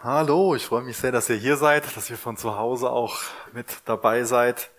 [0.00, 3.18] Hallo, ich freue mich sehr, dass ihr hier seid, dass ihr von zu Hause auch
[3.52, 4.70] mit dabei seid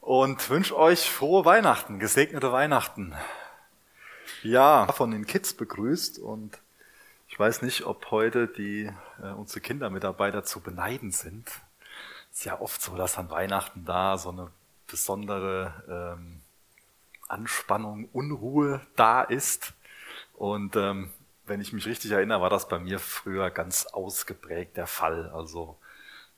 [0.00, 3.14] und wünsche euch frohe Weihnachten, gesegnete Weihnachten.
[4.42, 6.58] Ja, von den Kids begrüßt und
[7.28, 8.90] ich weiß nicht, ob heute die
[9.22, 11.48] äh, unsere Kindermitarbeiter zu beneiden sind.
[12.32, 14.50] ist ja oft so, dass an Weihnachten da so eine
[14.88, 16.40] besondere ähm,
[17.28, 19.72] Anspannung, Unruhe da ist
[20.34, 21.12] und ähm,
[21.46, 25.30] wenn ich mich richtig erinnere, war das bei mir früher ganz ausgeprägt der Fall.
[25.30, 25.78] Also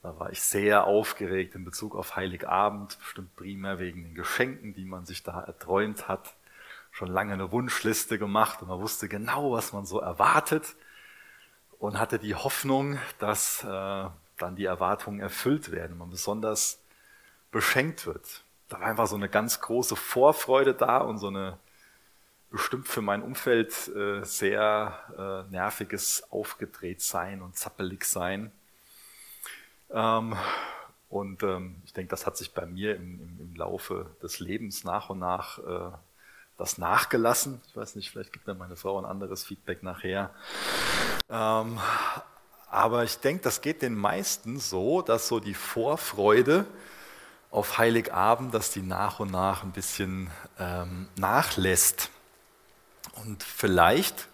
[0.02, 4.84] da war ich sehr aufgeregt in Bezug auf Heiligabend, bestimmt primär wegen den Geschenken, die
[4.84, 6.34] man sich da erträumt hat.
[6.90, 10.76] Schon lange eine Wunschliste gemacht und man wusste genau, was man so erwartet
[11.78, 13.66] und hatte die Hoffnung, dass äh,
[14.38, 16.80] dann die Erwartungen erfüllt werden man besonders
[17.50, 18.42] beschenkt wird.
[18.68, 21.58] Da war einfach so eine ganz große Vorfreude da und so eine
[22.54, 28.52] bestimmt für mein Umfeld äh, sehr äh, nerviges Aufgedrehtsein und zappelig sein.
[29.90, 30.36] Ähm,
[31.08, 34.84] und ähm, ich denke, das hat sich bei mir im, im, im Laufe des Lebens
[34.84, 35.96] nach und nach äh,
[36.56, 37.60] das nachgelassen.
[37.66, 40.30] Ich weiß nicht, vielleicht gibt mir meine Frau ein anderes Feedback nachher.
[41.28, 41.80] Ähm,
[42.70, 46.66] aber ich denke, das geht den meisten so, dass so die Vorfreude
[47.50, 50.30] auf Heiligabend, dass die nach und nach ein bisschen
[50.60, 52.10] ähm, nachlässt.
[53.16, 54.28] Und vielleicht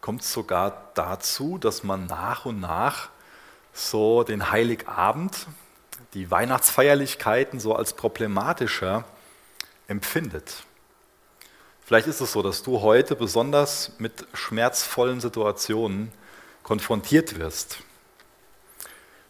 [0.00, 3.08] kommt es sogar dazu, dass man nach und nach
[3.72, 5.46] so den Heiligabend,
[6.14, 9.04] die Weihnachtsfeierlichkeiten so als problematischer
[9.88, 10.64] empfindet.
[11.84, 16.10] Vielleicht ist es so, dass du heute besonders mit schmerzvollen Situationen
[16.62, 17.78] konfrontiert wirst.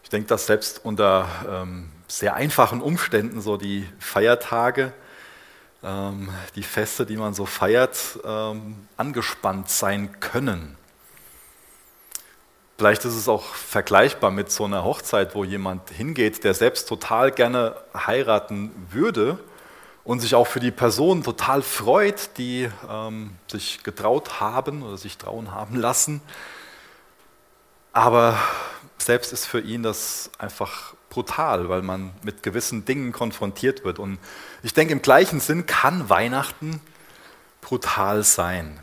[0.02, 4.92] Ich denke, dass selbst unter ähm, sehr einfachen Umständen so die Feiertage
[5.86, 10.76] ähm, die Feste, die man so feiert, ähm, angespannt sein können.
[12.76, 17.30] Vielleicht ist es auch vergleichbar mit so einer Hochzeit, wo jemand hingeht, der selbst total
[17.30, 19.38] gerne heiraten würde
[20.04, 25.16] und sich auch für die Person total freut, die ähm, sich getraut haben oder sich
[25.16, 26.20] trauen haben lassen.
[27.94, 28.36] Aber
[28.98, 33.98] selbst ist für ihn das einfach brutal, weil man mit gewissen Dingen konfrontiert wird.
[33.98, 34.18] Und
[34.62, 36.78] ich denke, im gleichen Sinn kann Weihnachten
[37.62, 38.78] brutal sein.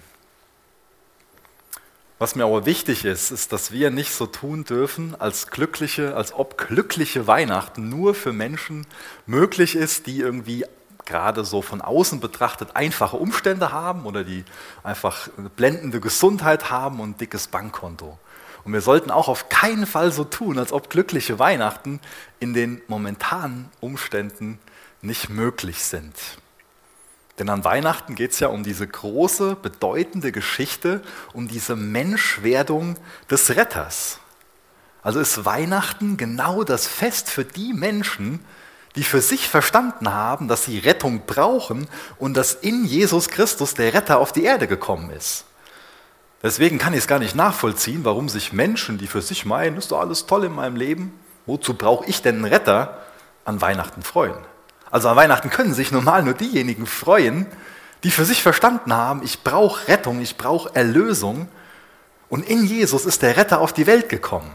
[2.17, 6.33] Was mir aber wichtig ist, ist, dass wir nicht so tun dürfen, als glückliche, als
[6.33, 8.87] ob glückliche Weihnachten nur für Menschen
[9.27, 10.65] möglich ist, die irgendwie
[11.05, 14.43] gerade so von außen betrachtet einfache Umstände haben oder die
[14.81, 18.17] einfach eine blendende Gesundheit haben und ein dickes Bankkonto.
[18.65, 21.99] Und wir sollten auch auf keinen Fall so tun, als ob glückliche Weihnachten
[22.39, 24.59] in den momentanen Umständen
[25.01, 26.15] nicht möglich sind.
[27.39, 31.01] Denn an Weihnachten geht es ja um diese große, bedeutende Geschichte,
[31.33, 32.97] um diese Menschwerdung
[33.29, 34.19] des Retters.
[35.01, 38.39] Also ist Weihnachten genau das Fest für die Menschen,
[38.95, 41.87] die für sich verstanden haben, dass sie Rettung brauchen
[42.19, 45.45] und dass in Jesus Christus der Retter auf die Erde gekommen ist.
[46.43, 49.91] Deswegen kann ich es gar nicht nachvollziehen, warum sich Menschen, die für sich meinen, ist
[49.91, 52.99] doch alles toll in meinem Leben, wozu brauche ich denn einen Retter,
[53.45, 54.35] an Weihnachten freuen.
[54.91, 57.45] Also an Weihnachten können sich normal nur diejenigen freuen,
[58.03, 61.47] die für sich verstanden haben, ich brauche Rettung, ich brauche Erlösung.
[62.29, 64.51] Und in Jesus ist der Retter auf die Welt gekommen.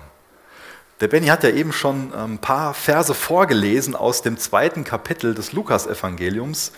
[1.01, 5.53] Der Benny hat ja eben schon ein paar Verse vorgelesen aus dem zweiten Kapitel des
[5.53, 6.73] Lukas-Evangeliums.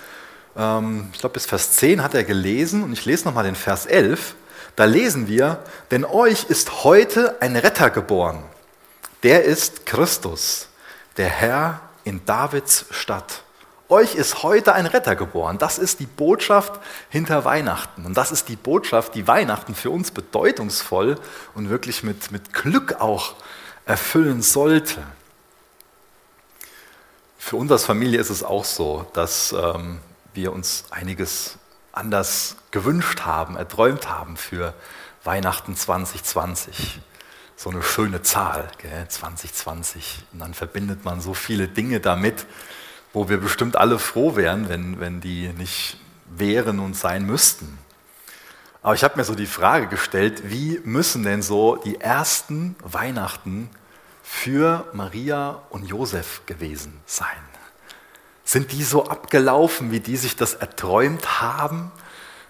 [0.56, 3.86] Ähm, ich glaube, bis Vers 10 hat er gelesen und ich lese nochmal den Vers
[3.86, 4.34] 11.
[4.76, 8.42] Da lesen wir, denn euch ist heute ein Retter geboren.
[9.22, 10.68] Der ist Christus,
[11.16, 13.42] der Herr in Davids Stadt.
[13.88, 15.58] Euch ist heute ein Retter geboren.
[15.58, 18.06] Das ist die Botschaft hinter Weihnachten.
[18.06, 21.18] Und das ist die Botschaft, die Weihnachten für uns bedeutungsvoll
[21.54, 23.34] und wirklich mit, mit Glück auch
[23.86, 25.02] erfüllen sollte.
[27.36, 29.98] Für uns als Familie ist es auch so, dass ähm,
[30.34, 31.58] wir uns einiges
[31.92, 34.74] anders gewünscht haben, erträumt haben für
[35.24, 37.00] Weihnachten 2020.
[37.56, 39.06] So eine schöne Zahl, gell?
[39.08, 40.24] 2020.
[40.32, 42.46] Und dann verbindet man so viele Dinge damit,
[43.12, 47.78] wo wir bestimmt alle froh wären, wenn, wenn die nicht wären und sein müssten.
[48.82, 53.68] Aber ich habe mir so die Frage gestellt, wie müssen denn so die ersten Weihnachten
[54.22, 57.49] für Maria und Josef gewesen sein?
[58.50, 61.92] Sind die so abgelaufen, wie die sich das erträumt haben?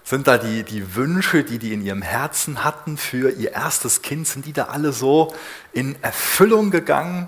[0.03, 4.27] Sind da die, die Wünsche, die die in ihrem Herzen hatten für ihr erstes Kind,
[4.27, 5.31] sind die da alle so
[5.73, 7.27] in Erfüllung gegangen?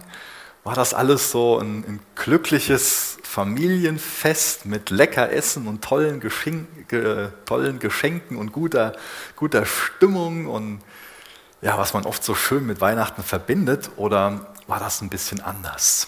[0.63, 6.67] War das alles so ein, ein glückliches Familienfest mit lecker Essen und tollen, Geschenk,
[7.45, 8.93] tollen Geschenken und guter,
[9.35, 10.47] guter Stimmung?
[10.47, 10.81] Und
[11.61, 16.07] ja, was man oft so schön mit Weihnachten verbindet oder war das ein bisschen anders?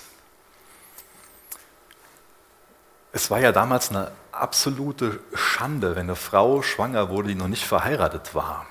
[3.15, 7.63] Es war ja damals eine absolute Schande, wenn eine Frau schwanger wurde, die noch nicht
[7.63, 8.65] verheiratet war.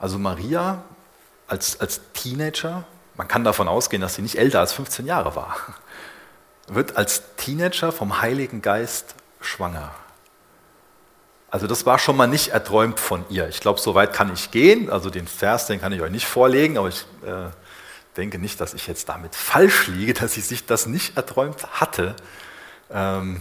[0.00, 0.82] Also Maria
[1.46, 2.82] als, als Teenager,
[3.14, 5.58] man kann davon ausgehen, dass sie nicht älter als 15 Jahre war,
[6.66, 9.92] wird als Teenager vom Heiligen Geist schwanger.
[11.48, 13.48] Also das war schon mal nicht erträumt von ihr.
[13.48, 14.90] Ich glaube, so weit kann ich gehen.
[14.90, 17.50] Also den Vers, den kann ich euch nicht vorlegen, aber ich äh,
[18.16, 22.16] denke nicht, dass ich jetzt damit falsch liege, dass sie sich das nicht erträumt hatte.
[22.90, 23.40] Ähm,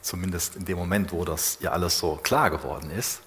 [0.00, 3.20] zumindest in dem Moment, wo das ihr alles so klar geworden ist.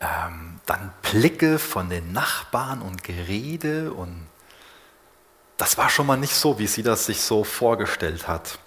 [0.00, 4.26] Ähm, dann Blicke von den Nachbarn und Gerede und
[5.58, 8.58] das war schon mal nicht so, wie sie das sich so vorgestellt hat.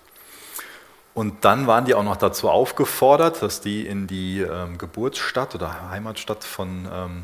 [1.14, 5.90] Und dann waren die auch noch dazu aufgefordert, dass die in die ähm, Geburtsstadt oder
[5.90, 7.24] Heimatstadt von ähm,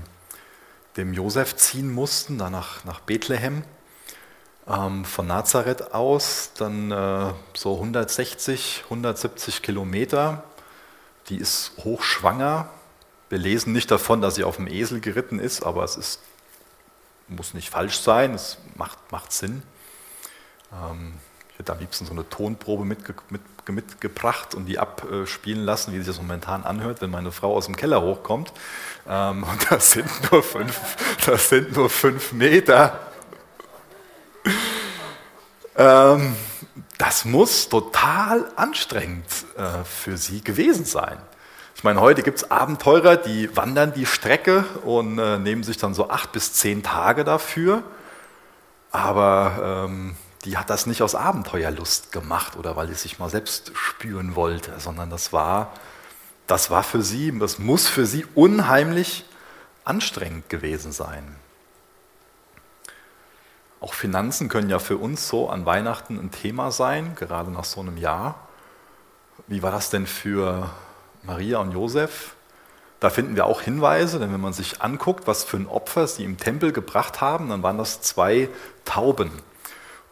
[0.97, 3.63] dem Josef ziehen mussten, da nach, nach Bethlehem,
[4.67, 10.43] ähm, von Nazareth aus, dann äh, so 160, 170 Kilometer.
[11.29, 12.69] Die ist hochschwanger.
[13.29, 16.21] Wir lesen nicht davon, dass sie auf dem Esel geritten ist, aber es ist,
[17.27, 19.63] muss nicht falsch sein, es macht, macht Sinn.
[20.71, 21.13] Ähm,
[21.53, 25.97] ich hätte am liebsten so eine Tonprobe mitge mit, mitgebracht und die abspielen lassen, wie
[25.97, 28.51] sich das momentan anhört, wenn meine Frau aus dem Keller hochkommt.
[29.07, 30.79] Ähm, und das sind nur fünf,
[31.25, 33.10] das sind nur fünf Meter.
[35.75, 36.35] Ähm,
[36.97, 39.25] das muss total anstrengend
[39.57, 41.17] äh, für sie gewesen sein.
[41.75, 45.93] Ich meine, heute gibt es Abenteurer, die wandern die Strecke und äh, nehmen sich dann
[45.93, 47.83] so acht bis zehn Tage dafür.
[48.91, 50.15] Aber ähm,
[50.45, 54.79] die hat das nicht aus Abenteuerlust gemacht oder weil sie sich mal selbst spüren wollte,
[54.79, 55.73] sondern das war,
[56.47, 59.25] das war für sie, das muss für sie unheimlich
[59.83, 61.35] anstrengend gewesen sein.
[63.81, 67.81] Auch Finanzen können ja für uns so an Weihnachten ein Thema sein, gerade nach so
[67.81, 68.47] einem Jahr.
[69.47, 70.69] Wie war das denn für
[71.23, 72.35] Maria und Josef?
[72.99, 76.23] Da finden wir auch Hinweise, denn wenn man sich anguckt, was für ein Opfer sie
[76.23, 78.49] im Tempel gebracht haben, dann waren das zwei
[78.85, 79.31] Tauben.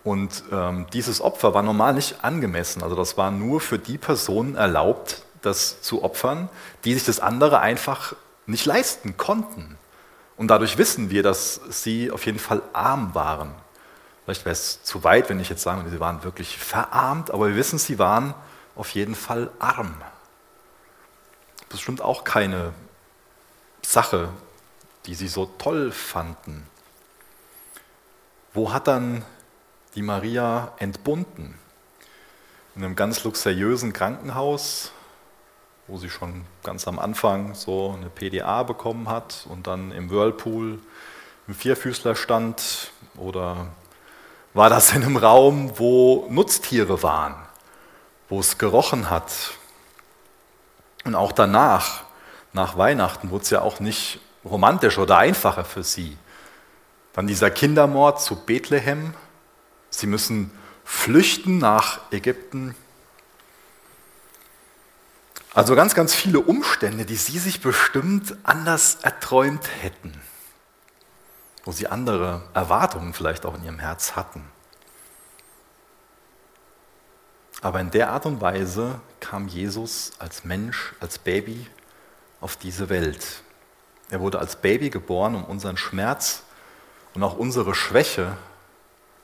[0.04, 2.82] Und ähm, dieses Opfer war normal nicht angemessen.
[2.82, 6.50] Also das war nur für die Personen erlaubt, das zu opfern,
[6.84, 8.16] die sich das andere einfach
[8.48, 9.78] nicht leisten konnten.
[10.40, 13.54] Und dadurch wissen wir, dass sie auf jeden Fall arm waren.
[14.24, 17.58] Vielleicht wäre es zu weit, wenn ich jetzt sage, sie waren wirklich verarmt, aber wir
[17.58, 18.34] wissen, sie waren
[18.78, 19.94] auf jeden Fall arm.
[21.68, 22.72] Bestimmt auch keine
[23.82, 24.30] Sache,
[25.08, 26.66] die sie so toll fanden.
[28.54, 29.26] Wo hat dann
[29.96, 31.60] die Maria entbunden.
[32.78, 34.94] In einem ganz luxuriösen Krankenhaus,
[35.90, 40.80] wo sie schon ganz am Anfang so eine PDA bekommen hat und dann im Whirlpool
[41.48, 43.68] im Vierfüßler stand oder
[44.54, 47.36] war das in einem Raum, wo Nutztiere waren,
[48.30, 49.32] wo es gerochen hat.
[51.06, 52.04] Und auch danach,
[52.54, 56.18] nach Weihnachten, wurde es ja auch nicht romantischer oder einfacher für sie.
[57.14, 59.14] Dann dieser Kindermord zu Bethlehem,
[59.90, 60.52] Sie müssen
[60.84, 62.76] flüchten nach Ägypten.
[65.60, 70.14] Also ganz, ganz viele Umstände, die Sie sich bestimmt anders erträumt hätten,
[71.66, 74.42] wo Sie andere Erwartungen vielleicht auch in Ihrem Herz hatten.
[77.60, 81.68] Aber in der Art und Weise kam Jesus als Mensch, als Baby
[82.40, 83.44] auf diese Welt.
[84.10, 86.44] Er wurde als Baby geboren, um unseren Schmerz
[87.16, 88.38] und auch unsere Schwäche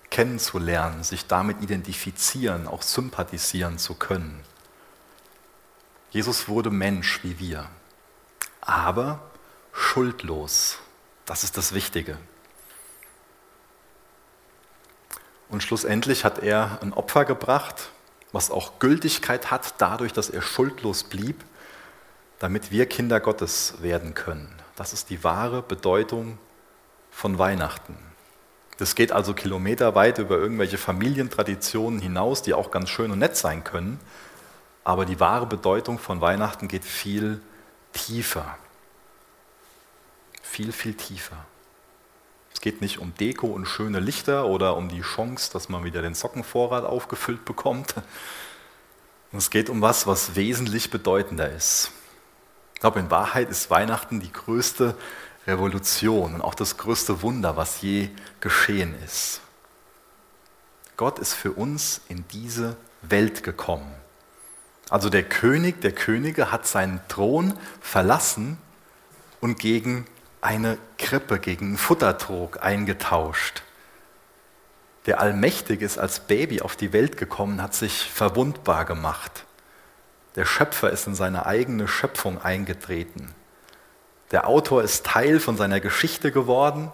[0.10, 4.44] kennenzulernen, sich damit identifizieren, auch sympathisieren zu können.
[6.12, 7.70] Jesus wurde Mensch wie wir,
[8.62, 9.20] aber
[9.74, 10.80] schuldlos.
[11.26, 12.18] Das ist das Wichtige.
[15.50, 17.90] Und schlussendlich hat er ein Opfer gebracht,
[18.32, 21.44] was auch Gültigkeit hat, dadurch, dass er schuldlos blieb,
[22.40, 24.54] damit wir Kinder Gottes werden können.
[24.76, 26.38] Das ist die wahre Bedeutung
[27.12, 27.98] von Weihnachten.
[28.78, 33.64] Das geht also kilometerweit über irgendwelche Familientraditionen hinaus, die auch ganz schön und nett sein
[33.64, 34.00] können.
[34.86, 37.42] Aber die wahre Bedeutung von Weihnachten geht viel
[37.92, 38.58] tiefer.
[40.44, 41.44] Viel, viel tiefer.
[42.54, 46.02] Es geht nicht um Deko und schöne Lichter oder um die Chance, dass man wieder
[46.02, 47.96] den Sockenvorrat aufgefüllt bekommt.
[49.34, 51.92] Es geht um was, was wesentlich bedeutender ist.
[52.76, 54.96] Ich glaube, in Wahrheit ist Weihnachten die größte
[55.48, 59.42] Revolution und auch das größte Wunder, was je geschehen ist.
[60.96, 64.05] Gott ist für uns in diese Welt gekommen.
[64.90, 68.58] Also der König der Könige hat seinen Thron verlassen
[69.42, 70.06] und gegen
[70.42, 73.64] eine Krippe gegen einen Futtertrog eingetauscht.
[75.08, 79.46] Der allmächtig ist als Baby auf die Welt gekommen, hat sich verwundbar gemacht.
[80.36, 83.34] Der Schöpfer ist in seine eigene Schöpfung eingetreten.
[84.32, 86.92] Der Autor ist Teil von seiner Geschichte geworden.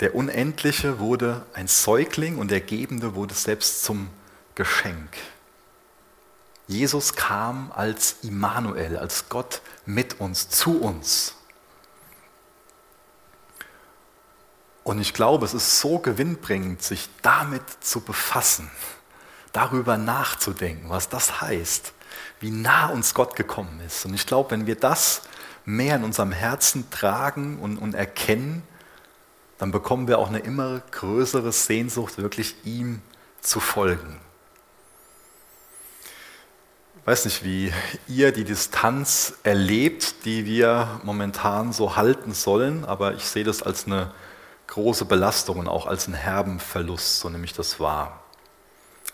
[0.00, 4.08] Der Unendliche wurde ein Säugling und der Gebende wurde selbst zum
[4.54, 5.16] Geschenk.
[6.70, 11.34] Jesus kam als Immanuel, als Gott mit uns, zu uns.
[14.84, 18.70] Und ich glaube, es ist so gewinnbringend, sich damit zu befassen,
[19.52, 21.92] darüber nachzudenken, was das heißt,
[22.38, 24.06] wie nah uns Gott gekommen ist.
[24.06, 25.22] Und ich glaube, wenn wir das
[25.64, 28.62] mehr in unserem Herzen tragen und, und erkennen,
[29.58, 33.02] dann bekommen wir auch eine immer größere Sehnsucht, wirklich ihm
[33.40, 34.20] zu folgen.
[37.10, 37.72] Ich weiß nicht, wie
[38.06, 43.86] ihr die Distanz erlebt, die wir momentan so halten sollen, aber ich sehe das als
[43.86, 44.12] eine
[44.68, 48.22] große Belastung und auch als einen herben Verlust, so nehme ich das wahr.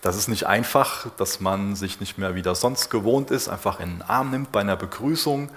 [0.03, 3.81] Das ist nicht einfach, dass man sich nicht mehr wie das sonst gewohnt ist, einfach
[3.81, 5.49] in den Arm nimmt bei einer Begrüßung,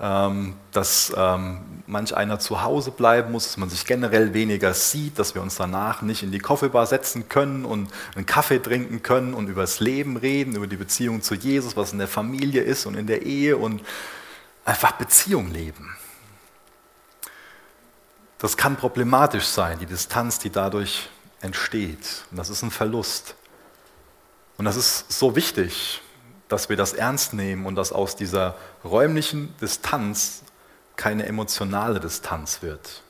[0.00, 5.34] dass ähm, manch einer zu Hause bleiben muss, dass man sich generell weniger sieht, dass
[5.34, 9.48] wir uns danach nicht in die Coffeebar setzen können und einen Kaffee trinken können und
[9.48, 12.94] über das Leben reden, über die Beziehung zu Jesus, was in der Familie ist und
[12.94, 13.82] in der Ehe und
[14.64, 15.94] einfach Beziehung leben.
[18.38, 21.10] Das kann problematisch sein, die Distanz, die dadurch
[21.42, 22.24] entsteht.
[22.30, 23.34] Und das ist ein Verlust.
[24.56, 26.00] Und das ist so wichtig,
[26.50, 30.42] dass wir das ernst nehmen und dass aus dieser räumlichen Distanz
[30.96, 33.02] keine emotionale Distanz wird.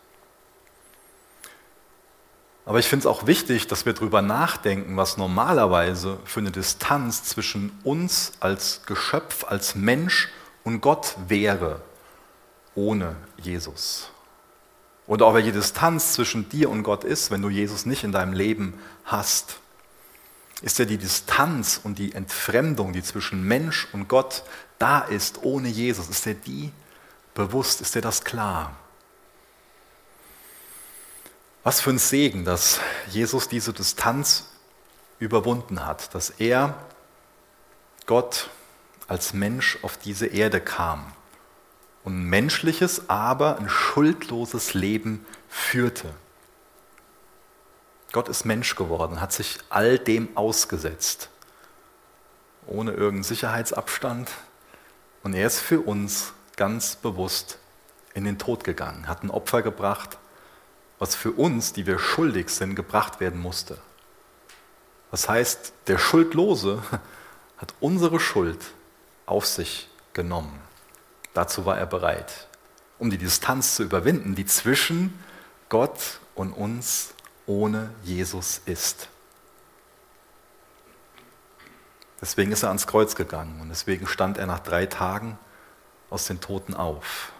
[2.67, 7.25] Aber ich finde es auch wichtig, dass wir darüber nachdenken, was normalerweise für eine Distanz
[7.25, 10.29] zwischen uns als Geschöpf, als Mensch
[10.63, 11.81] und Gott wäre
[12.75, 14.11] ohne Jesus.
[15.07, 18.35] Oder auch welche Distanz zwischen dir und Gott ist, wenn du Jesus nicht in deinem
[18.35, 19.59] Leben hast
[20.63, 24.45] ist ja die Distanz und die Entfremdung, die zwischen Mensch und Gott
[24.79, 26.73] da ist, ohne Jesus, ist dir die
[27.35, 28.77] bewusst, ist dir das klar?
[31.63, 34.47] Was für ein Segen, dass Jesus diese Distanz
[35.19, 36.75] überwunden hat, dass er,
[38.07, 38.49] Gott,
[39.09, 41.13] als Mensch auf diese Erde kam
[42.05, 46.15] und ein menschliches, aber ein schuldloses Leben führte.
[48.13, 51.29] Gott ist Mensch geworden, hat sich all dem ausgesetzt,
[52.67, 54.31] ohne irgendeinen Sicherheitsabstand.
[55.23, 57.59] Und er ist für uns ganz bewusst
[58.15, 60.19] in den Tod gegangen, hat ein Opfer gebracht,
[60.99, 63.79] was für uns, die wir schuldig sind, gebracht werden musste.
[65.11, 66.83] Das heißt, der Schuldlose
[67.59, 68.59] hat unsere Schuld
[69.27, 70.59] auf sich genommen.
[71.33, 72.49] Dazu war er bereit,
[72.99, 75.19] um die Distanz zu überwinden, die zwischen
[75.69, 77.15] Gott und uns
[77.51, 79.09] ohne Jesus ist.
[82.21, 85.37] Deswegen ist er ans Kreuz gegangen und deswegen stand er nach drei Tagen
[86.11, 87.33] aus den Toten auf,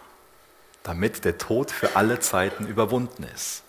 [0.83, 3.63] damit der Tod für alle Zeiten überwunden ist.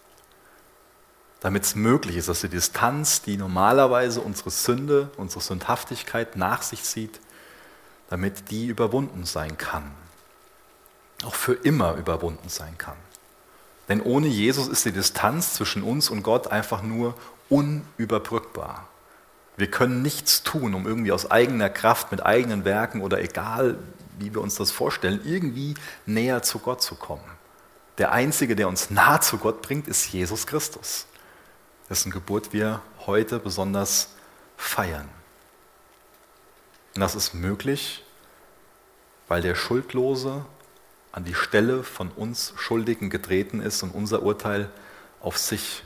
[1.39, 6.83] Damit es möglich ist, dass die Distanz, die normalerweise unsere Sünde, unsere Sündhaftigkeit nach sich
[6.83, 7.21] zieht,
[8.11, 9.93] damit die überwunden sein kann.
[11.25, 12.97] Auch für immer überwunden sein kann.
[13.89, 17.15] Denn ohne Jesus ist die Distanz zwischen uns und Gott einfach nur
[17.49, 18.89] unüberbrückbar.
[19.57, 23.79] Wir können nichts tun, um irgendwie aus eigener Kraft, mit eigenen Werken oder egal,
[24.19, 25.75] wie wir uns das vorstellen, irgendwie
[26.07, 27.25] näher zu Gott zu kommen.
[27.99, 31.07] Der Einzige, der uns nah zu Gott bringt, ist Jesus Christus,
[31.91, 34.09] dessen Geburt wir heute besonders
[34.57, 35.09] feiern.
[36.95, 38.05] Und das ist möglich,
[39.29, 40.45] weil der Schuldlose
[41.13, 44.71] an die Stelle von uns Schuldigen getreten ist und unser Urteil
[45.21, 45.85] auf sich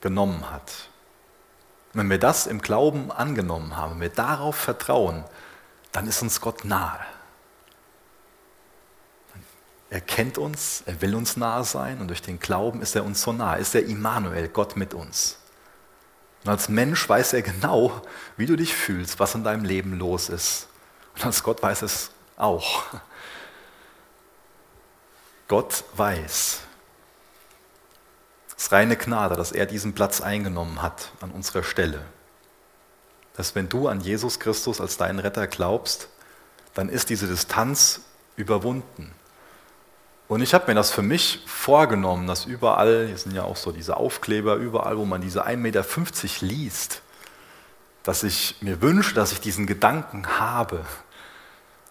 [0.00, 0.88] genommen hat.
[1.92, 5.24] Wenn wir das im Glauben angenommen haben, wenn wir darauf vertrauen,
[5.92, 6.98] dann ist uns Gott nahe.
[9.90, 13.22] Er kennt uns, er will uns nahe sein und durch den Glauben ist er uns
[13.22, 15.38] so nahe, ist er Immanuel, Gott mit uns.
[16.44, 18.02] Und als Mensch weiß er genau,
[18.36, 20.68] wie du dich fühlst, was in deinem Leben los ist.
[21.14, 22.84] Und als Gott weiß es auch.
[25.48, 26.60] Gott weiß,
[28.56, 32.00] es ist reine Gnade, dass er diesen Platz eingenommen hat an unserer Stelle.
[33.36, 36.08] Dass wenn du an Jesus Christus als deinen Retter glaubst,
[36.72, 38.00] dann ist diese Distanz
[38.36, 39.12] überwunden.
[40.28, 43.72] Und ich habe mir das für mich vorgenommen, dass überall, hier sind ja auch so
[43.72, 45.84] diese Aufkleber, überall, wo man diese 1,50 Meter
[46.40, 47.02] liest,
[48.02, 50.84] dass ich mir wünsche, dass ich diesen Gedanken habe,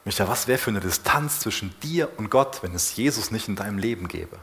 [0.05, 3.55] Micha, was wäre für eine Distanz zwischen dir und Gott, wenn es Jesus nicht in
[3.55, 4.37] deinem Leben gäbe?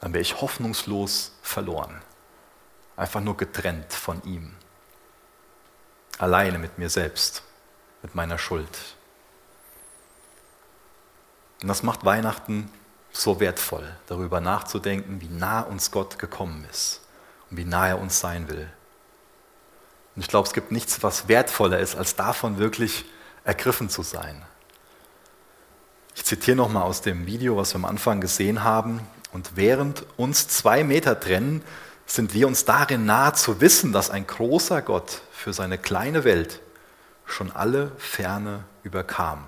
[0.00, 2.00] Dann wäre ich hoffnungslos verloren.
[2.96, 4.54] Einfach nur getrennt von ihm.
[6.18, 7.42] Alleine mit mir selbst,
[8.02, 8.96] mit meiner Schuld.
[11.60, 12.70] Und das macht Weihnachten
[13.12, 17.02] so wertvoll, darüber nachzudenken, wie nah uns Gott gekommen ist
[17.50, 18.70] und wie nah er uns sein will.
[20.14, 23.04] Und ich glaube, es gibt nichts, was wertvoller ist, als davon wirklich
[23.46, 24.42] ergriffen zu sein.
[26.14, 29.00] Ich zitiere nochmal aus dem Video, was wir am Anfang gesehen haben.
[29.32, 31.62] Und während uns zwei Meter trennen,
[32.06, 36.60] sind wir uns darin nahe zu wissen, dass ein großer Gott für seine kleine Welt
[37.24, 39.44] schon alle Ferne überkam.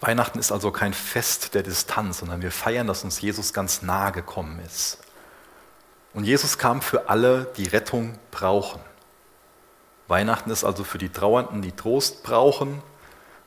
[0.00, 4.12] Weihnachten ist also kein Fest der Distanz, sondern wir feiern, dass uns Jesus ganz nahe
[4.12, 4.98] gekommen ist.
[6.12, 8.80] Und Jesus kam für alle, die Rettung brauchen.
[10.08, 12.82] Weihnachten ist also für die Trauernden, die Trost brauchen,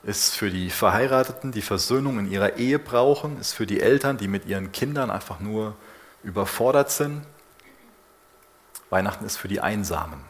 [0.04, 4.28] ist für die Verheirateten, die Versöhnung in ihrer Ehe brauchen, ist für die Eltern, die
[4.28, 5.76] mit ihren Kindern einfach nur
[6.24, 7.24] überfordert sind.
[8.90, 10.22] Weihnachten ist für die Einsamen.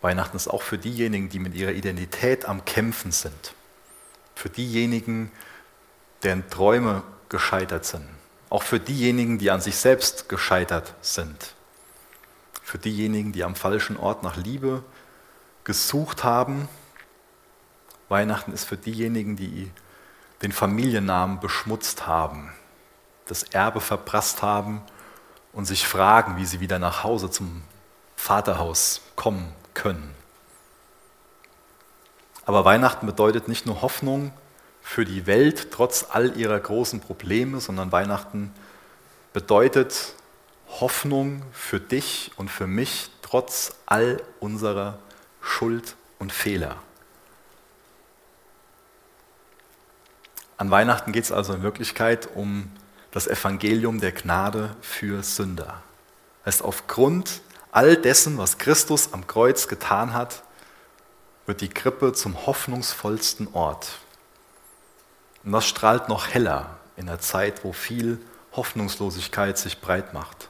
[0.00, 3.54] Weihnachten ist auch für diejenigen, die mit ihrer Identität am Kämpfen sind.
[4.34, 5.30] Für diejenigen,
[6.22, 8.08] deren Träume gescheitert sind.
[8.48, 11.54] Auch für diejenigen, die an sich selbst gescheitert sind.
[12.70, 14.84] Für diejenigen, die am falschen Ort nach Liebe
[15.64, 16.68] gesucht haben.
[18.08, 19.72] Weihnachten ist für diejenigen, die
[20.40, 22.52] den Familiennamen beschmutzt haben,
[23.26, 24.82] das Erbe verprasst haben
[25.52, 27.62] und sich fragen, wie sie wieder nach Hause zum
[28.14, 30.14] Vaterhaus kommen können.
[32.46, 34.32] Aber Weihnachten bedeutet nicht nur Hoffnung,
[34.80, 38.54] für die Welt trotz all ihrer großen Probleme, sondern Weihnachten
[39.32, 40.14] bedeutet
[40.78, 44.98] Hoffnung für dich und für mich trotz all unserer
[45.40, 46.76] Schuld und Fehler.
[50.56, 52.70] An Weihnachten geht es also in Wirklichkeit um
[53.10, 55.82] das Evangelium der Gnade für Sünder.
[56.46, 57.40] Heißt, aufgrund
[57.72, 60.42] all dessen, was Christus am Kreuz getan hat,
[61.46, 63.98] wird die Krippe zum hoffnungsvollsten Ort
[65.44, 68.18] und das strahlt noch heller in einer Zeit, wo viel
[68.52, 70.49] Hoffnungslosigkeit sich breit macht,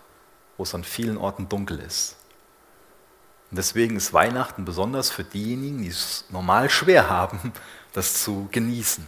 [0.60, 2.16] wo es an vielen Orten dunkel ist.
[3.50, 7.54] Und deswegen ist Weihnachten besonders für diejenigen, die es normal schwer haben,
[7.94, 9.06] das zu genießen.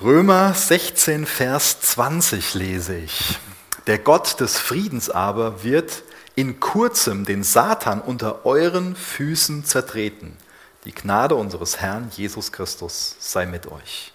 [0.00, 3.40] Römer 16, Vers 20 lese ich.
[3.88, 6.04] Der Gott des Friedens aber wird
[6.36, 10.36] in kurzem den Satan unter euren Füßen zertreten.
[10.84, 14.12] Die Gnade unseres Herrn Jesus Christus sei mit euch.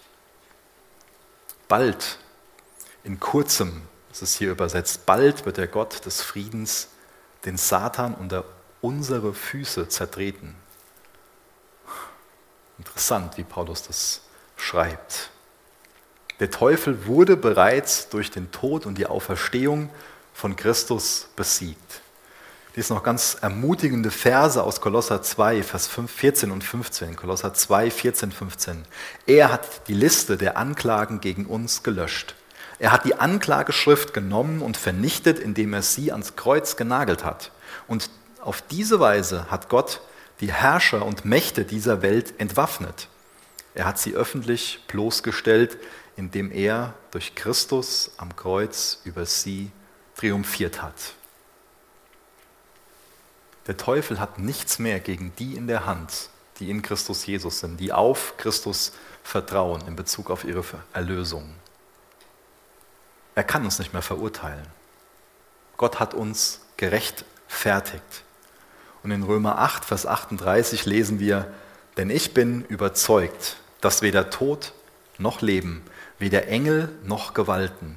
[1.67, 2.19] Bald,
[3.03, 6.89] in kurzem, ist es hier übersetzt, bald wird der Gott des Friedens
[7.45, 8.45] den Satan unter
[8.81, 10.55] unsere Füße zertreten.
[12.77, 14.21] Interessant, wie Paulus das
[14.55, 15.29] schreibt.
[16.39, 19.89] Der Teufel wurde bereits durch den Tod und die Auferstehung
[20.33, 22.01] von Christus besiegt.
[22.75, 27.17] Dies noch ganz ermutigende Verse aus Kolosser 2, Vers 14 und 15.
[27.17, 28.85] Kolosser 2, 14, 15.
[29.25, 32.35] Er hat die Liste der Anklagen gegen uns gelöscht.
[32.79, 37.51] Er hat die Anklageschrift genommen und vernichtet, indem er sie ans Kreuz genagelt hat.
[37.87, 38.09] Und
[38.41, 40.01] auf diese Weise hat Gott
[40.39, 43.09] die Herrscher und Mächte dieser Welt entwaffnet.
[43.75, 45.77] Er hat sie öffentlich bloßgestellt,
[46.15, 49.71] indem er durch Christus am Kreuz über sie
[50.15, 51.13] triumphiert hat.
[53.67, 57.79] Der Teufel hat nichts mehr gegen die in der Hand, die in Christus Jesus sind,
[57.79, 60.63] die auf Christus vertrauen in Bezug auf ihre
[60.93, 61.53] Erlösung.
[63.39, 64.67] Er kann uns nicht mehr verurteilen.
[65.77, 68.25] Gott hat uns gerechtfertigt.
[69.01, 71.49] Und in Römer 8, Vers 38 lesen wir,
[71.95, 74.73] denn ich bin überzeugt, dass weder Tod
[75.17, 75.83] noch Leben,
[76.17, 77.95] weder Engel noch Gewalten,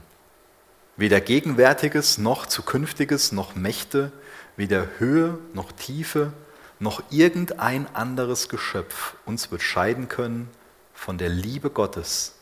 [0.97, 4.13] weder Gegenwärtiges noch Zukünftiges noch Mächte,
[4.57, 6.33] weder Höhe noch Tiefe
[6.79, 10.49] noch irgendein anderes Geschöpf uns wird scheiden können
[10.95, 12.37] von der Liebe Gottes,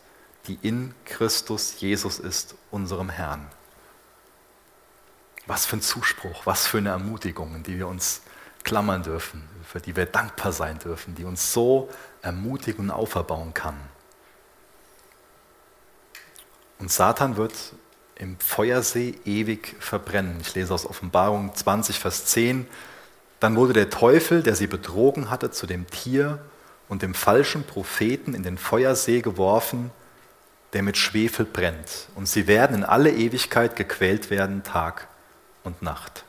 [0.47, 3.47] die in Christus Jesus ist, unserem Herrn.
[5.47, 8.23] Was für ein Zuspruch, was für eine Ermutigung, in die wir uns
[8.63, 11.89] klammern dürfen, für die wir dankbar sein dürfen, die uns so
[12.23, 13.77] ermutigen und auferbauen kann.
[16.79, 17.55] Und Satan wird
[18.17, 20.39] im Feuersee ewig verbrennen.
[20.41, 22.67] Ich lese aus Offenbarung 20, Vers 10.
[23.39, 26.39] Dann wurde der Teufel, der sie betrogen hatte, zu dem Tier
[26.89, 29.91] und dem falschen Propheten in den Feuersee geworfen,
[30.73, 32.09] der mit Schwefel brennt.
[32.15, 35.09] Und sie werden in alle Ewigkeit gequält werden, Tag
[35.65, 36.25] und Nacht.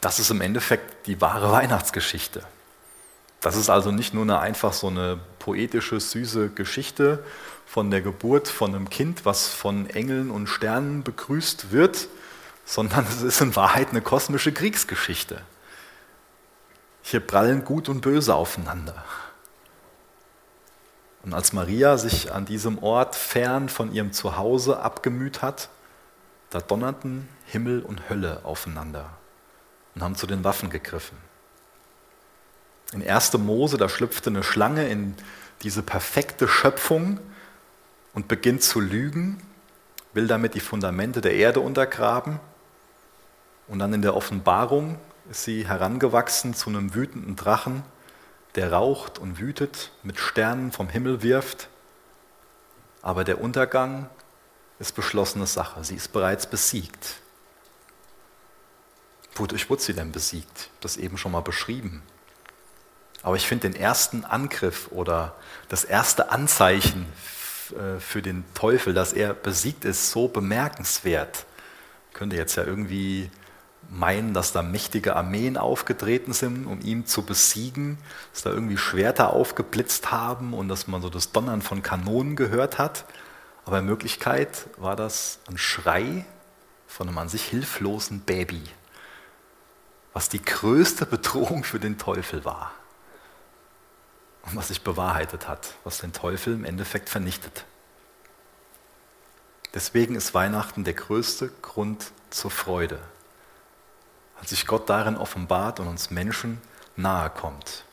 [0.00, 2.42] Das ist im Endeffekt die wahre Weihnachtsgeschichte.
[3.40, 7.24] Das ist also nicht nur eine, einfach so eine poetische, süße Geschichte
[7.66, 12.08] von der Geburt von einem Kind, was von Engeln und Sternen begrüßt wird,
[12.64, 15.42] sondern es ist in Wahrheit eine kosmische Kriegsgeschichte.
[17.02, 19.04] Hier prallen Gut und Böse aufeinander.
[21.28, 25.68] Und als Maria sich an diesem Ort fern von ihrem Zuhause abgemüht hat,
[26.48, 29.10] da donnerten Himmel und Hölle aufeinander
[29.94, 31.18] und haben zu den Waffen gegriffen.
[32.94, 33.34] In 1.
[33.36, 35.16] Mose, da schlüpfte eine Schlange in
[35.60, 37.20] diese perfekte Schöpfung
[38.14, 39.42] und beginnt zu lügen,
[40.14, 42.40] will damit die Fundamente der Erde untergraben.
[43.66, 44.98] Und dann in der Offenbarung
[45.30, 47.82] ist sie herangewachsen zu einem wütenden Drachen,
[48.58, 51.68] der raucht und wütet, mit Sternen vom Himmel wirft.
[53.02, 54.10] Aber der Untergang
[54.80, 55.84] ist beschlossene Sache.
[55.84, 57.20] Sie ist bereits besiegt.
[59.36, 60.70] Wodurch wurde sie denn besiegt?
[60.80, 62.02] Das eben schon mal beschrieben.
[63.22, 65.36] Aber ich finde den ersten Angriff oder
[65.68, 67.06] das erste Anzeichen
[67.70, 71.46] äh, für den Teufel, dass er besiegt ist, so bemerkenswert.
[72.12, 73.30] Könnte jetzt ja irgendwie
[73.88, 77.98] meinen, dass da mächtige Armeen aufgetreten sind, um ihn zu besiegen,
[78.32, 82.78] dass da irgendwie Schwerter aufgeblitzt haben und dass man so das Donnern von Kanonen gehört
[82.78, 83.04] hat.
[83.64, 86.24] Aber in Wirklichkeit war das ein Schrei
[86.86, 88.62] von einem an sich hilflosen Baby,
[90.12, 92.72] was die größte Bedrohung für den Teufel war
[94.42, 97.64] und was sich bewahrheitet hat, was den Teufel im Endeffekt vernichtet.
[99.74, 102.98] Deswegen ist Weihnachten der größte Grund zur Freude,
[104.40, 106.60] als sich Gott darin offenbart und uns Menschen
[106.96, 107.84] nahe kommt.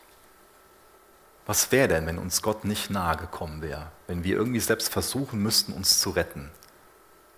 [1.45, 5.41] Was wäre denn, wenn uns Gott nicht nahe gekommen wäre, wenn wir irgendwie selbst versuchen
[5.41, 6.49] müssten, uns zu retten?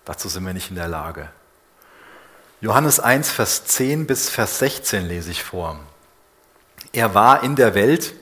[0.06, 1.30] Dazu sind wir nicht in der Lage.
[2.62, 5.78] Johannes 1, Vers 10 bis Vers 16 lese ich vor.
[6.94, 8.14] Er war in der Welt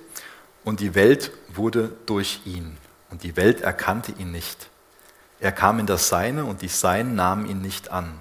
[0.63, 2.77] und die Welt wurde durch ihn
[3.11, 4.69] und die Welt erkannte ihn nicht.
[5.39, 8.19] Er kam in das Seine und die Seinen nahmen ihn nicht an.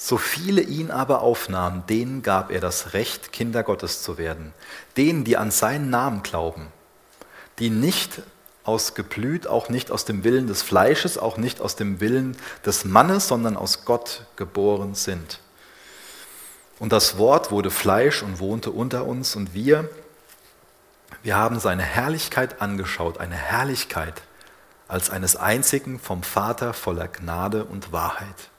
[0.00, 4.54] So viele ihn aber aufnahmen, denen gab er das Recht, Kinder Gottes zu werden,
[4.96, 6.68] denen, die an seinen Namen glauben,
[7.58, 8.22] die nicht
[8.62, 12.84] aus Geblüt, auch nicht aus dem Willen des Fleisches, auch nicht aus dem Willen des
[12.84, 15.40] Mannes, sondern aus Gott geboren sind.
[16.78, 19.90] Und das Wort wurde Fleisch und wohnte unter uns und wir,
[21.24, 24.22] wir haben seine Herrlichkeit angeschaut, eine Herrlichkeit
[24.86, 28.50] als eines einzigen vom Vater voller Gnade und Wahrheit.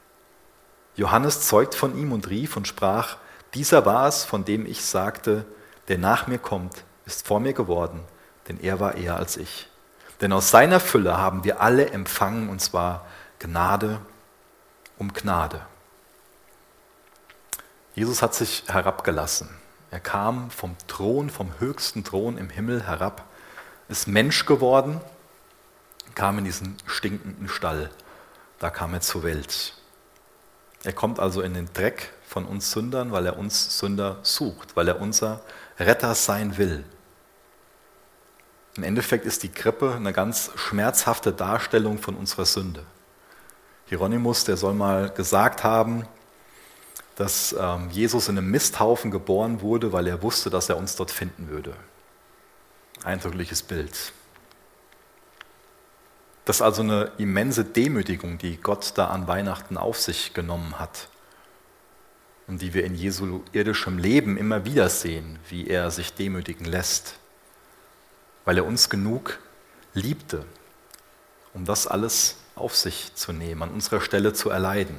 [0.99, 3.15] Johannes zeugt von ihm und rief und sprach,
[3.53, 5.45] dieser war es, von dem ich sagte,
[5.87, 8.01] der nach mir kommt, ist vor mir geworden,
[8.49, 9.69] denn er war eher als ich.
[10.19, 13.07] Denn aus seiner Fülle haben wir alle empfangen, und zwar
[13.39, 14.01] Gnade
[14.97, 15.61] um Gnade.
[17.95, 19.49] Jesus hat sich herabgelassen.
[19.91, 23.23] Er kam vom Thron, vom höchsten Thron im Himmel herab,
[23.87, 24.99] ist Mensch geworden,
[26.13, 27.89] kam in diesen stinkenden Stall.
[28.59, 29.78] Da kam er zur Welt.
[30.83, 34.87] Er kommt also in den Dreck von uns Sündern, weil er uns Sünder sucht, weil
[34.87, 35.41] er unser
[35.79, 36.83] Retter sein will.
[38.75, 42.85] Im Endeffekt ist die Krippe eine ganz schmerzhafte Darstellung von unserer Sünde.
[43.87, 46.05] Hieronymus, der soll mal gesagt haben,
[47.15, 51.11] dass ähm, Jesus in einem Misthaufen geboren wurde, weil er wusste, dass er uns dort
[51.11, 51.73] finden würde.
[53.03, 54.13] Eindrückliches Bild.
[56.49, 61.07] Das ist also eine immense Demütigung, die Gott da an Weihnachten auf sich genommen hat
[62.47, 67.19] und die wir in Jesu irdischem Leben immer wieder sehen, wie er sich demütigen lässt,
[68.45, 69.37] weil er uns genug
[69.93, 70.43] liebte,
[71.53, 74.97] um das alles auf sich zu nehmen, an unserer Stelle zu erleiden.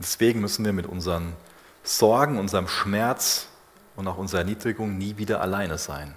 [0.00, 1.34] Deswegen müssen wir mit unseren
[1.84, 3.46] Sorgen, unserem Schmerz
[3.94, 6.12] und auch unserer Erniedrigung nie wieder alleine sein,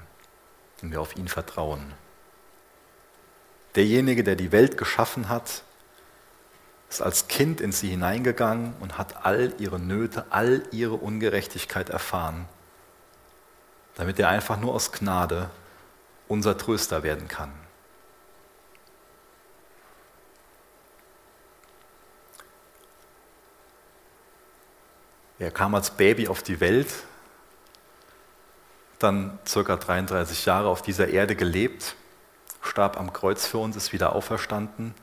[0.82, 1.94] wenn wir auf ihn vertrauen.
[3.76, 5.64] Derjenige, der die Welt geschaffen hat,
[6.90, 12.48] ist als Kind in sie hineingegangen und hat all ihre Nöte, all ihre Ungerechtigkeit erfahren,
[13.96, 15.50] damit er einfach nur aus Gnade
[16.28, 17.52] unser Tröster werden kann.
[25.38, 26.88] Er kam als Baby auf die Welt,
[29.00, 31.98] dann circa 33 Jahre auf dieser Erde gelebt
[32.76, 34.94] starb am Kreuz für uns, ist wieder auferstanden.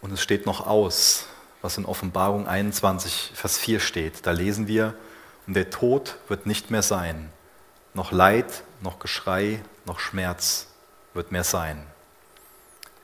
[0.00, 1.26] Und es steht noch aus,
[1.60, 4.26] was in Offenbarung 21, Vers 4 steht.
[4.26, 4.94] Da lesen wir,
[5.46, 7.28] und der Tod wird nicht mehr sein.
[7.92, 10.68] Noch Leid, noch Geschrei, noch Schmerz
[11.12, 11.86] wird mehr sein.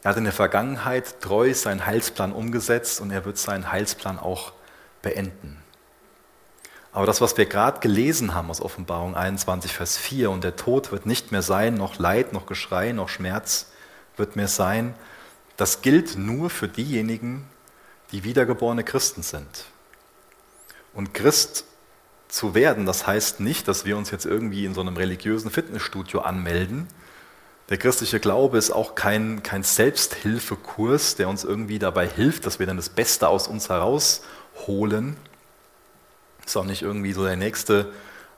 [0.03, 4.55] Er hat in der Vergangenheit treu seinen Heilsplan umgesetzt und er wird seinen Heilsplan auch
[5.03, 5.63] beenden.
[6.95, 10.93] Aber das, was wir gerade gelesen haben aus Offenbarung 21, Vers 4, und der Tod
[10.93, 13.73] wird nicht mehr sein, noch Leid, noch Geschrei, noch Schmerz
[14.17, 14.95] wird mehr sein,
[15.57, 17.49] das gilt nur für diejenigen,
[18.13, 19.65] die wiedergeborene Christen sind.
[20.95, 21.65] Und Christ
[22.29, 26.21] zu werden, das heißt nicht, dass wir uns jetzt irgendwie in so einem religiösen Fitnessstudio
[26.21, 26.87] anmelden.
[27.71, 32.67] Der christliche Glaube ist auch kein, kein Selbsthilfekurs, der uns irgendwie dabei hilft, dass wir
[32.67, 35.17] dann das Beste aus uns herausholen.
[36.45, 37.93] Ist auch nicht irgendwie so der nächste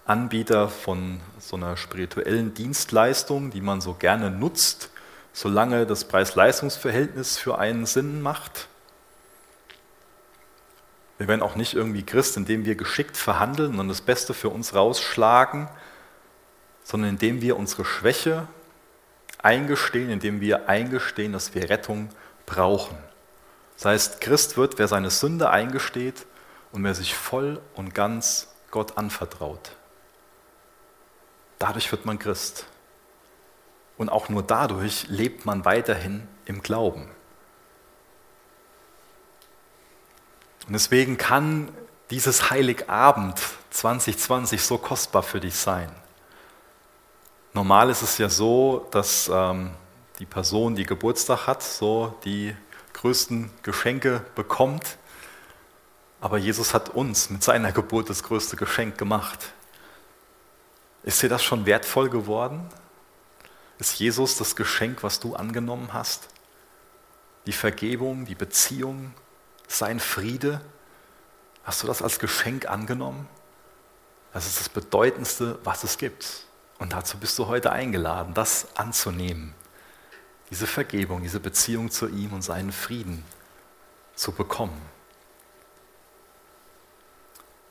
[0.05, 4.91] Anbieter von so einer spirituellen Dienstleistung, die man so gerne nutzt,
[5.33, 8.69] solange das Preis-Leistungs-Verhältnis für einen Sinn macht.
[11.19, 14.75] Wir werden auch nicht irgendwie Christ, indem wir geschickt verhandeln und das Beste für uns
[14.75, 15.69] rausschlagen,
[16.85, 18.47] sondern indem wir unsere Schwäche
[19.43, 22.11] eingestehen, indem wir eingestehen, dass wir Rettung
[22.45, 22.97] brauchen.
[23.75, 26.27] Das heißt, Christ wird, wer seine Sünde eingesteht
[26.77, 29.73] und wer sich voll und ganz Gott anvertraut.
[31.59, 32.67] Dadurch wird man Christ.
[33.97, 37.09] Und auch nur dadurch lebt man weiterhin im Glauben.
[40.67, 41.73] Und deswegen kann
[42.11, 45.91] dieses Heiligabend 2020 so kostbar für dich sein.
[47.55, 49.71] Normal ist es ja so, dass ähm,
[50.19, 52.55] die Person, die Geburtstag hat, so die
[52.93, 54.99] größten Geschenke bekommt.
[56.21, 59.53] Aber Jesus hat uns mit seiner Geburt das größte Geschenk gemacht.
[61.03, 62.69] Ist dir das schon wertvoll geworden?
[63.79, 66.29] Ist Jesus das Geschenk, was du angenommen hast?
[67.47, 69.15] Die Vergebung, die Beziehung,
[69.69, 70.61] sein Friede?
[71.65, 73.29] Hast du das als Geschenk angenommen?
[74.33, 76.47] Das ist das Bedeutendste, was es gibt.
[76.79, 79.55] Und dazu bist du heute eingeladen, das anzunehmen.
[80.51, 83.25] Diese Vergebung, diese Beziehung zu ihm und seinen Frieden
[84.15, 84.81] zu bekommen.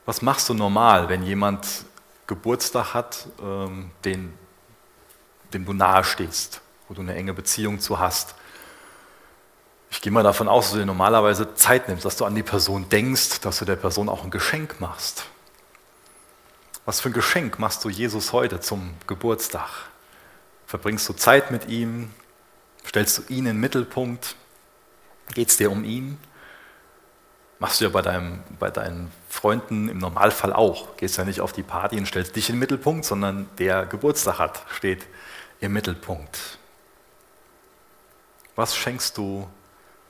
[0.06, 1.66] Was machst du normal, wenn jemand
[2.28, 4.34] Geburtstag hat, ähm, den,
[5.54, 8.36] dem du nahe stehst, wo du eine enge Beziehung zu hast?
[9.90, 12.44] Ich gehe mal davon aus, dass du dir normalerweise Zeit nimmst, dass du an die
[12.44, 15.26] Person denkst, dass du der Person auch ein Geschenk machst.
[16.86, 19.70] Was für ein Geschenk machst du Jesus heute zum Geburtstag?
[20.68, 22.12] Verbringst du Zeit mit ihm?
[22.86, 24.36] Stellst du ihn in den Mittelpunkt?
[25.34, 26.20] Geht es dir um ihn?
[27.60, 30.98] Machst du ja bei, deinem, bei deinen Freunden im Normalfall auch.
[30.98, 34.40] Gehst ja nicht auf die Party und stellst dich in den Mittelpunkt, sondern der Geburtstag
[34.40, 35.06] hat, steht
[35.62, 36.58] im Mittelpunkt.
[38.56, 39.48] Was schenkst du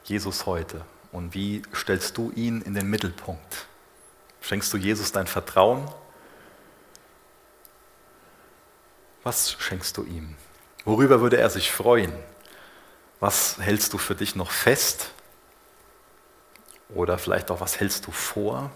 [0.03, 0.81] Jesus heute
[1.11, 3.67] und wie stellst du ihn in den Mittelpunkt?
[4.41, 5.89] Schenkst du Jesus dein Vertrauen?
[9.23, 10.35] Was schenkst du ihm?
[10.83, 12.13] Worüber würde er sich freuen?
[13.19, 15.14] Was hältst du für dich noch fest?
[16.89, 18.71] Oder vielleicht auch, was hältst du vor?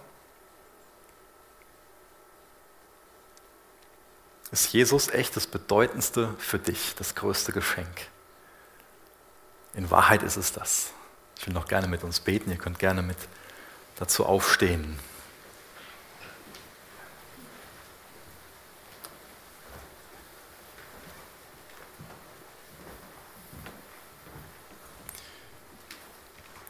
[4.52, 8.08] Ist Jesus echt das Bedeutendste für dich, das größte Geschenk?
[9.76, 10.92] In Wahrheit ist es das.
[11.38, 12.50] Ich will noch gerne mit uns beten.
[12.50, 13.18] Ihr könnt gerne mit
[13.98, 15.00] dazu aufstehen.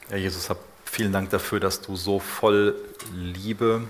[0.09, 0.57] Ja, Jesus, hab
[0.89, 2.75] vielen Dank dafür, dass du so voll
[3.13, 3.87] Liebe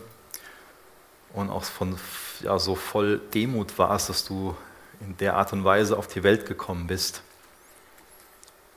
[1.34, 1.98] und auch von,
[2.42, 4.56] ja, so voll Demut warst, dass du
[5.00, 7.22] in der Art und Weise auf die Welt gekommen bist.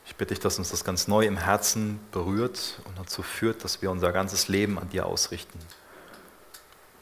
[0.07, 3.83] Ich bitte dich, dass uns das ganz neu im Herzen berührt und dazu führt, dass
[3.83, 5.59] wir unser ganzes Leben an dir ausrichten.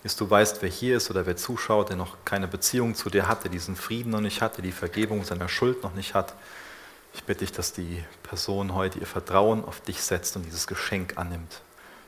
[0.02, 3.28] Dass du weißt, wer hier ist oder wer zuschaut, der noch keine Beziehung zu dir
[3.28, 6.34] hat, der diesen Frieden noch nicht hat, der die Vergebung seiner Schuld noch nicht hat.
[7.12, 11.16] Ich bitte dich, dass die Person heute ihr Vertrauen auf dich setzt und dieses Geschenk
[11.16, 11.62] annimmt.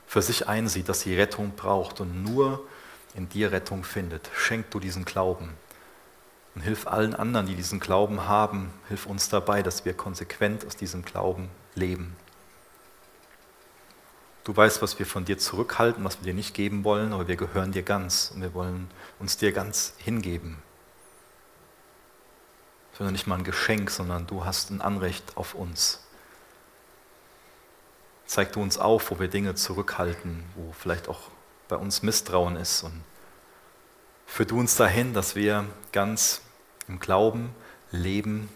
[0.06, 2.66] Für sich einsieht, dass sie Rettung braucht und nur
[3.14, 4.30] in dir Rettung findet.
[4.36, 5.50] Schenk du diesen Glauben.
[6.54, 10.76] Und hilf allen anderen, die diesen Glauben haben, hilf uns dabei, dass wir konsequent aus
[10.76, 12.14] diesem Glauben leben.
[14.44, 17.36] Du weißt, was wir von dir zurückhalten, was wir dir nicht geben wollen, aber wir
[17.36, 20.58] gehören dir ganz und wir wollen uns dir ganz hingeben.
[22.96, 26.00] Sondern nicht mal ein Geschenk, sondern du hast ein Anrecht auf uns.
[28.26, 31.30] Zeig du uns auf, wo wir Dinge zurückhalten, wo vielleicht auch
[31.68, 33.02] bei uns Misstrauen ist und
[34.32, 36.40] Führ du uns dahin, dass wir ganz
[36.88, 37.54] im Glauben
[37.90, 38.48] leben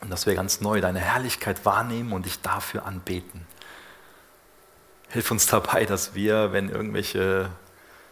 [0.00, 3.46] und dass wir ganz neu deine Herrlichkeit wahrnehmen und dich dafür anbeten.
[5.10, 7.50] Hilf uns dabei, dass wir, wenn irgendwelche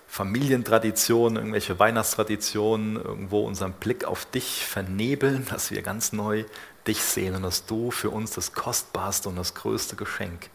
[0.07, 6.45] Familientraditionen, irgendwelche Weihnachtstraditionen irgendwo unseren Blick auf dich vernebeln, dass wir ganz neu
[6.87, 10.51] dich sehen und dass du für uns das kostbarste und das größte Geschenk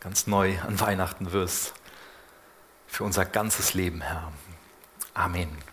[0.00, 1.74] ganz neu an Weihnachten wirst.
[2.86, 4.32] Für unser ganzes Leben, Herr.
[5.14, 5.69] Amen.